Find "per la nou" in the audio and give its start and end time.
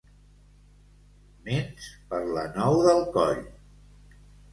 2.13-2.79